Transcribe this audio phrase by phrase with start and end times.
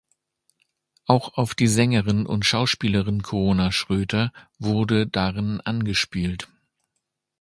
[1.05, 6.47] Auch auf die Sängerin und Schauspielerin Corona Schröter wurde darin angespielt.